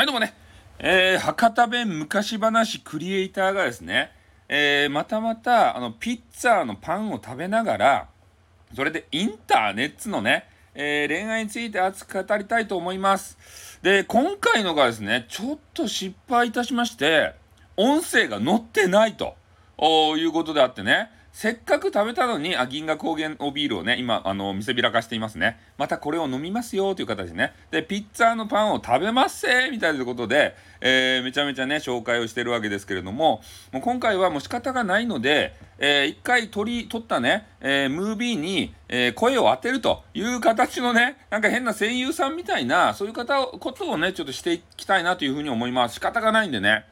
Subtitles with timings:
[0.00, 0.32] はい、どうもね、
[0.78, 4.10] えー、博多弁昔話クリエイターがですね、
[4.48, 8.08] えー、またまた、あの、ピッツァのパンを食べながら、
[8.74, 13.78] それでインターネットのね、えー、恋愛について熱く語りたいと思います。
[13.82, 17.34] で、今回のがですね、ちょっと失敗いたしまして、
[17.76, 19.36] 音声が載ってないと
[20.16, 25.60] いうことであってね、せっかく食べたのに、あ、銀河高原おビールをね、今、あの、見せびらかしていますね。
[25.78, 27.52] またこれを飲みますよという形でね。
[27.70, 45.94] で、ピッツァのパンを食べますせーみたいなことで、えー、めちゃめちゃね、紹介をしてるわけですけれども、もう今回はもう仕方がないので、えー、一回取り、取ったね、えー、ムービーに、え、声を当てるという形のね、なんか変な声優さんみたいな、そういう方、ことをね、ちょっとしていきたいなというふうに思います。
[45.94, 46.84] 仕方がないんでね。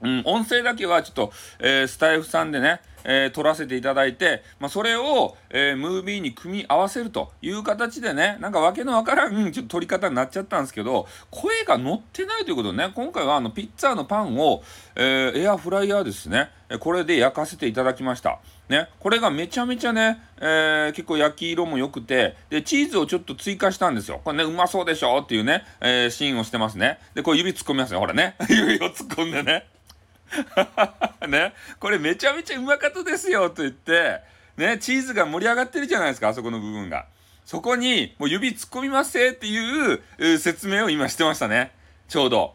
[0.00, 14.62] うん、音声だけはちょっと、えー、スタイフさんでね、えー、撮らせていただいて、まあ、それを、えー、ムービーに組み合わせるという形でね、なんかわけのわからん、ちょっと撮り方になっちゃったんですけど、声が乗ってないということでね、今回はあのピッツァのパンを、
[14.94, 16.50] えー、エアフライヤーですね、
[16.80, 18.38] これで焼かせていただきました。
[18.68, 24.20] ね、これがめちゃめちゃね、えー、結構焼き色も良くて、で、チーズをちょっと追加したんですよ。
[24.22, 25.20] これね、うまそうでしょ？
[25.22, 26.98] っていうね、えー、シーンをしてますね。
[27.14, 28.00] で、これ指突っ込みますよ。
[28.00, 28.36] ほらね。
[28.50, 29.66] 指を突っ込んでね。
[31.28, 34.20] ね、これめちゃめちゃうまかったですよと言って、
[34.56, 37.06] ね、チーズが盛り上がってるじゃないですか、あそこの部分が。
[37.44, 41.72] そこに、もう指突っ込みますせっていう説明を今してましたね。
[42.08, 42.54] ちょうど。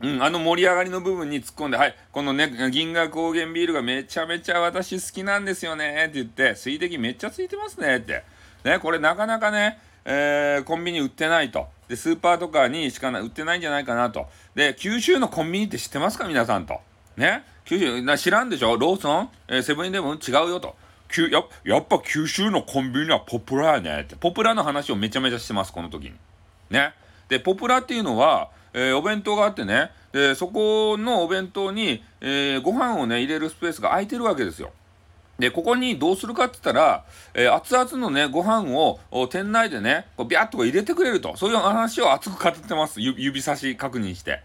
[0.00, 8.24] うん、あの盛り上がりの部分に突っ込んで、はい、このね、銀河高原ビールがめちゃめちゃ私好きなんですよねって言って、水滴めっちゃついてますねって。
[8.64, 11.68] ね、これなかなかね、えー、コンビニ売ってないと。
[11.88, 14.26] で、スーパーとかにしか売ってないんじゃないかなと。
[14.54, 16.80] で、九州のコンビニって知ってますか皆さんと？
[17.16, 18.76] ね九州な知らんでしょ？
[18.76, 20.18] ローソン、えー、セブンイレブン？
[20.18, 20.76] 違うよと。
[21.30, 24.16] ややっぱ九州のコンビニはポプラやねって。
[24.16, 26.14] ポプラの話をめちゃめちゃしてます、この時に。
[26.70, 26.94] ね。
[27.28, 34.72] で、ポプラっていうのは、えー、お弁当があってね、で、そこのお弁当に、えー、ご飯をね、入れるスペースが空いてるわけですよ。
[35.38, 41.36] で、ここにどうするかって言ったら、えー、熱々のね、ご飯を店内でね、こうビャッと入れてくれると。
[41.36, 43.00] そういう話を熱く語ってます。
[43.00, 44.42] 指差し確認して。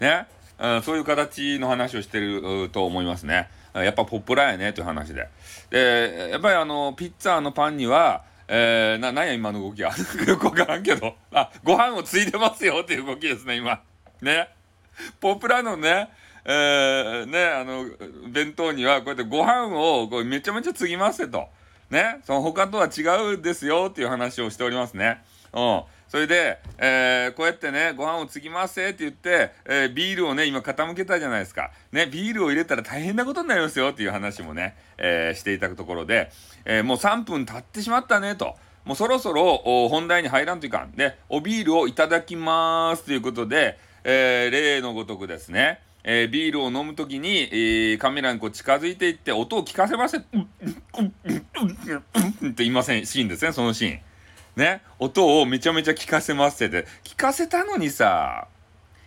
[0.00, 0.26] ね。
[0.60, 3.48] うん、そういう形の話をしてると思いますね。
[3.74, 5.28] やっぱポップラやねという話で。
[5.70, 9.92] で、やっぱりあの、ピッツァのパンには、えー、な、なんや今の動きは。
[10.26, 11.14] よくわからんけど。
[11.32, 13.80] あ、ご飯をついてますよっていう動きですね、今。
[14.20, 14.48] ね。
[15.20, 16.08] ポップラのね、
[16.44, 17.86] えー、ね、あの、
[18.28, 21.48] 弁当にはこうやってご飯をこうめちゃめちゃ継ぎますと。
[21.90, 22.18] ね。
[22.24, 25.22] その他とは違うですよっていう話をしておりますね。
[25.52, 25.82] うん。
[26.10, 31.70] それで、えー、こうやってね、ご飯を継ぎますって言って、えー、ビールをね、今傾けたじゃないですか。
[31.92, 36.32] ね、ビールを入れたら大変なことになりますよっていう話もね、えー、していたところで、
[36.64, 38.56] えもう3分経ってしまったねと。
[38.84, 40.90] もうそろそろ本題に入らんといかん。
[40.92, 50.24] で、おビールをいただきますということで、え例のごとくですね、え、ビールを飲むときに、えー、カメラにこう近づいていって音を聞かせません。
[50.32, 54.00] うんうんうんうんうんって言いませんシーンですね、そのシーン。
[54.56, 58.48] ね、音をめちゃめちゃ聞かせますってて聞かせたのにさ、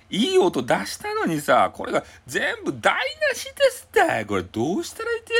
[0.09, 2.94] いい音出したのにさ、これが全部台
[3.31, 5.40] 無しですってこれどうしたらいいってや？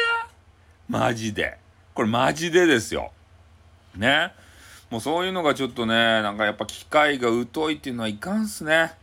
[0.90, 1.58] マジで。
[1.94, 3.12] これマジでですよ。
[3.96, 4.32] ね。
[4.90, 8.94] もうそういうのがちょっとね、なんかやっぱ機械が疎いっていうのはいかんすね。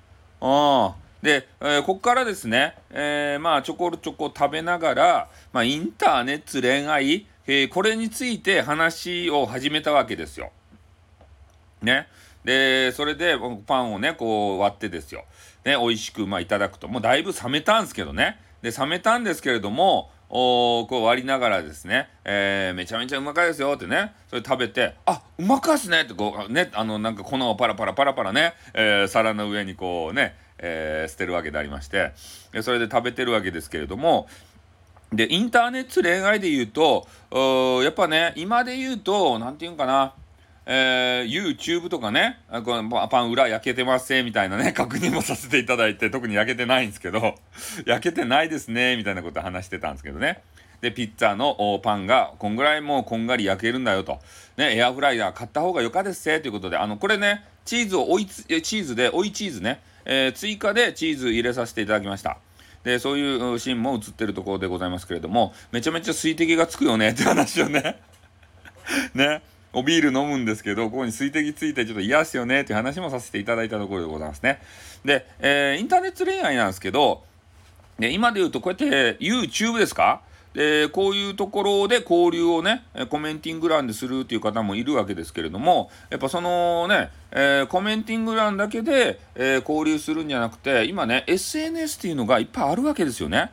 [0.41, 0.93] うん。
[1.22, 10.50] で、えー、こっからですね、えー、まあちょこちょこ食べながら、まあインターネット恋愛、えー、これについて話を始めたわけですよ。
[11.82, 12.08] ね。
[12.44, 13.36] で、それで
[13.66, 15.24] パンをね、こう割ってですよ。
[15.64, 16.88] ね、美味しく、まあ、いただくと。
[16.88, 18.38] もうだいぶ冷めたんですけどね。
[18.62, 32.12] で、冷めたんですけれども、おこう割りながらですね、えー、めちゃめちゃうまかいですよってね、それ食べて、あうまかっすねってこう、ね、あの、なんか粉をパラパラパラパラね、えー、皿の上にこうね、えー、捨てるわけでありまして、
[32.62, 34.28] それで食べてるわけですけれども、
[35.12, 37.08] で、インターネット恋愛で言うと、
[37.82, 40.14] やっぱね、今で言うと、なんて言うんかな、
[40.72, 47.34] えー、YouTube とかね、このパン裏焼けてますせみたいなね、 確認もさせていただいて、特に焼けてないんですけど、
[47.86, 50.42] 焼けてないですね、みたいなこと話してたんですけどね。
[50.80, 54.21] で、ピッツァのパンが、こんぐらいもうこんがり焼けるんだよと。
[54.56, 62.39] ね、エアフライヤー買った方がよかですせ、ということで、あの、これね、チーズを追いチーズで、追いチーズね、えー、追加でチーズ入れさせていただきました。
[62.84, 67.98] で、そういうシーンも映ってるところでございますけれども、めちゃめちゃ水滴がつくよねって話をね
[69.15, 69.42] ね。
[69.72, 74.61] おビール飲むんですけど、ここに水滴ついてちょっと嫌っすよねっていう話もさせていただいたところでございますね。
[75.05, 77.22] で、えー、インターネット恋愛なんですけど、
[77.99, 80.22] で今で言うとこうやって YouTube ですか？
[80.55, 93.53] でこういうところで交流をねコメンティング欄でするっていう方もいるわけですけれどもやっぱそのね、えー、コメンティング欄だけで、えー、交流するんじゃなくて今ね SNS っていうのがいっぱいあるわけですよね。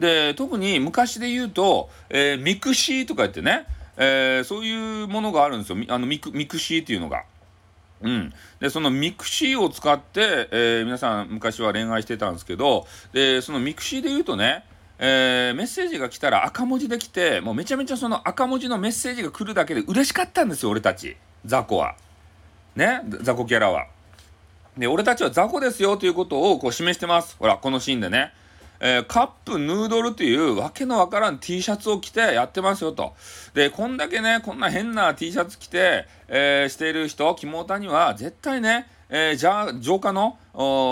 [0.00, 5.78] で特に昔で言うと、えー、ミクシーとか言ってね、えー、そういうものがあるんですよ。
[5.88, 7.24] あのミクミクシーっていうのが。
[8.02, 14.64] うん、でそのミクシーを使って、えー、皆さん昔は恋愛してたんですけどでそのミクシーで言うとね
[15.04, 21.16] えー、メッセージが来たら赤文字で来てもうめちゃめちゃその赤文字のメッセージが来るだけで嬉しかったんですよ俺たち。
[21.44, 21.96] 雑魚は。
[22.76, 23.02] ね？
[23.22, 23.86] 雑魚キャラは。
[24.78, 27.36] で俺たちは雑魚ですよということをこう示してます。
[27.38, 28.32] ほらこのシーンでね。
[28.84, 33.14] えー、カップヌードルっていうわけのわからん T シャツを着てやってますよと。
[33.54, 40.36] で、こんだけね、こんな変な T シャツ着て、えー、している人、肝タには絶対ね、えー、じゃあ、浄化の、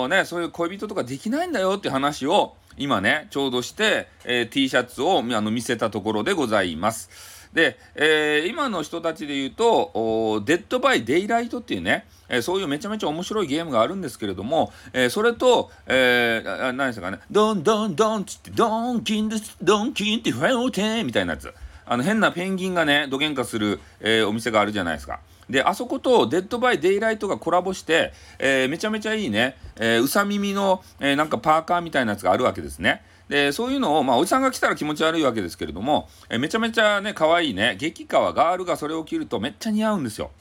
[0.07, 7.49] ね、そういう恋人とかできないんだよって話を、今ね、ちょうどして、えー、T シャツをあの見せたところでございます。
[7.53, 21.53] で、えー、今の人たちで言うと、デッドバイデイライトっていうね、え、そういうめちゃめちゃ面白いゲームがあるんですけれども、え、それと、えー、何ですかね、ドンドンドンつって、ドンキンです、ドンキンってファイテみたいなやつ。
[21.85, 25.19] あの変なペンギンがね、どげんかする、え、お店があるじゃないですか。
[25.49, 33.03] で、あそことデッドバイデイライトがコラボして、えー、めちゃめちゃいいね、えー、うさ耳の、えー、なんかパーカーみたいなやつがあるわけですね。
[33.27, 40.31] で、そういうのを、まあ、おじさんが来たら気持ち悪いわけですけれども、えめちゃめちゃね、可愛いね、激カワガールがそれを着るとめっちゃ似合うんですよ。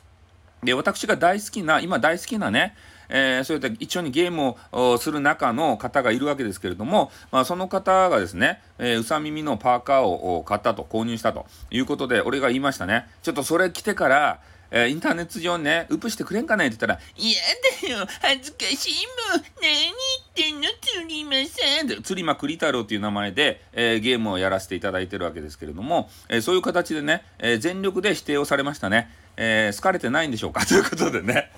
[0.63, 2.75] で、私が大好きな、今大好きなね、
[3.11, 13.07] えー、そういった一緒にゲームをする中の方がいるわけですけれども、まあ、その方がですね、えー、うさ耳のパーカーを買ったと、購入したということで、俺が言いましたね。
[13.23, 14.41] ちょっとそれ着てから、
[14.71, 17.41] えー、インターネット上ね、ウプしてくれんかねって言ったら、嫌
[17.89, 19.95] だよ、恥ずかしいもん、何言っ
[20.35, 21.87] てんの、釣りません。
[21.89, 29.11] で、釣りまくり太郎っていう名前で、えー、ゲームをやらせていただいてるわけですけれども、えー、そういう形でね、え全力で否定をされましたね。
[29.37, 30.65] え好かれてないんでしょうか？
[30.67, 31.51] ということでね、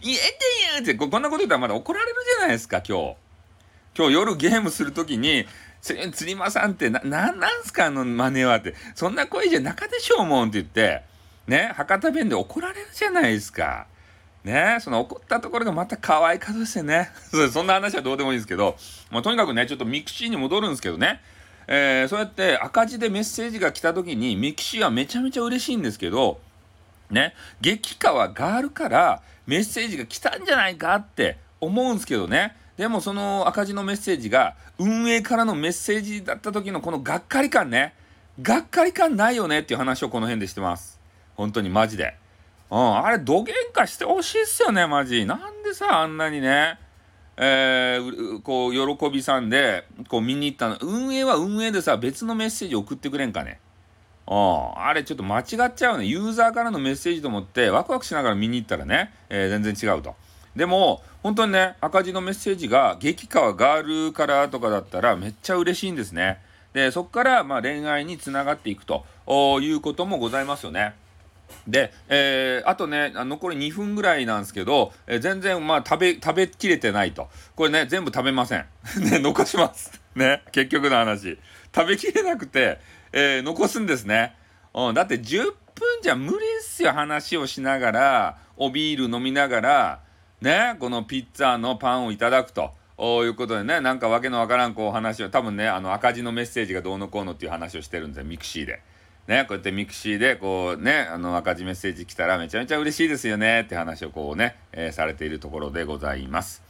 [0.00, 3.16] 嫌だよってこ、んなこと言ったらまだ怒られるじゃないですか、今日。
[3.96, 5.46] 今日夜ゲームするときに、
[5.82, 11.02] 釣りまさんってな、なんなんすかあの真似はって、そんな声じゃなかでしょうもんって言って、
[11.46, 13.86] ね、博多弁で怒られるじゃないですか。
[14.44, 17.10] ね、その怒ったところがまた可愛い方ですね。
[17.52, 18.76] そんな話はどうでもいいんですけど、
[19.10, 21.20] まあ、とにかくね、ちょっとミクシーに戻るんですけどね、
[21.66, 26.40] えー、そうやって赤字でメッセージが来た時にミクシーはめちゃめちゃ嬉しいんですけど、
[27.10, 32.56] ね、激カワガールからメッセージが来たんじゃないかって思うんですけどね。
[32.76, 37.94] でもその赤字のメッセージが運営からのメッセージだった時のこのがっかり感ね。
[38.42, 41.00] がっかり感ないよねっていう話をこの辺でしてます。
[41.36, 42.16] 本当にマジで。
[42.70, 45.24] うん、あれ、どげんかしてほしいっすよね、マジ。
[45.24, 46.78] なんでさ、あんなにね、
[47.36, 50.76] えー、こう、喜びさんで、こう見に行ったの。
[50.80, 53.60] 運営は運営でさ、別のメッセージ送ってくれんかね。
[54.28, 56.06] うん、あれちょっと間違っちゃうね。
[56.06, 60.16] ユーザーからのメッセージと思ってワクワクしながら見に行ったらね、えー、全然違うと。
[60.56, 66.40] でも、本当にね、赤字のメッセージが激川ガールからとかだったらめっちゃ嬉しいんですね。
[66.72, 69.04] で、そこからまあ恋愛につながっていくと
[69.60, 70.94] いうこともございますよね。
[71.66, 77.28] で、えー、あとね、残り2分ぐらいなんですけど、えー、全然まあ食べ、食べきれてないと。
[77.54, 78.66] これね、全部食べません。
[79.10, 80.00] ね、残します。
[80.14, 81.38] ね、結局の話。
[81.74, 82.78] 食べきれなくて、
[83.18, 84.36] えー、残すんですね。
[84.74, 85.54] うん、だって10分
[86.02, 90.00] じゃ無理っすよ、話をしながら、おビール飲みながら、
[90.42, 92.74] ね、このピッツァのパンをいただくと。
[92.98, 98.82] いうことでね、なんかわけのわからんこう話を、多分ね、あの赤字のメッセージがどうのこうのっていう話をしてるんですよ、ミクシーで。
[99.26, 106.62] ね、こうやってミクシーでこうね、あの赤字メッセージ来たらめちゃめちゃ嬉しいですよねって話をこうね、えー、されているところでございます。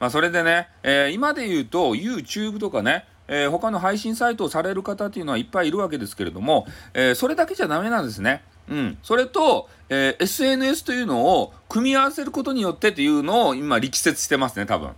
[0.00, 8.42] まあそれでね、えー、今で言うと YouTube とかね、えー、他の配信サイトをされる方っていうのはいっぱいいるわけですけれども、えそれだけじゃダメなんですね。
[8.68, 8.98] うん。
[9.02, 14.90] それと、え SNS というのを組み合わせることによってっていうのを今力説してますね、多分。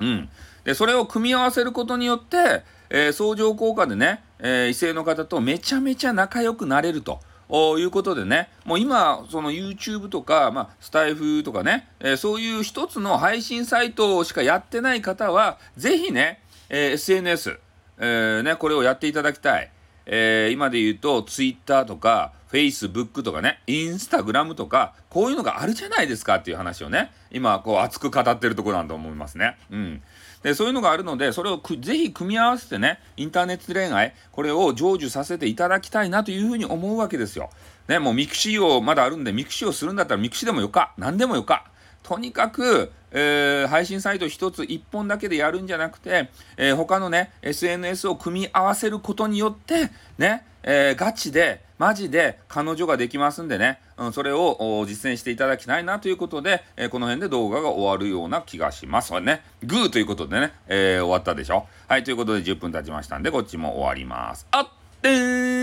[0.00, 0.28] うん。
[0.64, 7.20] で、それを組み合わせることによって、えー、相乗効果でね、えー、異性の方とめちゃめちゃ仲良くなれると。
[7.50, 17.58] いうことでね、もう今、その YouTube とか、まあ、スタイフとかね、えー、そういう一つの配信サイトしかやってない方は、ぜひね、えー、SNS、
[17.98, 19.70] えー、ね、これをやっていただきたい。
[20.06, 29.56] えー、今で言うと、Twitter とか、Facebook とかね、Instagram とか、こういうのがあるじゃないですかっていう話をね、今、こう熱く語ってるところなんだと思いますね。
[29.70, 30.02] うん。
[30.42, 37.50] でそういうのがあるのでそれをぜひ組み合わせてねインターネット恋愛これを成就させていただきたいなというふうに思うわけですよ。
[37.88, 41.64] ねもうミクシーをまだあるんでミクシーをするんだったらミクシーでもよか何でもよか。
[42.08, 59.12] とにかく、えー、配信サイト1つ1本だけでやるんじゃなくて、えー、他のね、SNS を組み合わせることによって、ね、えー、ガチで、マジで彼女ができますんでね、うん、それを実践していただきたいなということで、えー、この辺で動画が終わるような気がします。
[59.20, 61.66] ね、グーということでね、えー、終わったでしょ？
[61.88, 64.46] はい、ということで10分経ちましたんで、こっちも終わります。
[64.50, 64.68] あっ
[65.02, 65.57] てー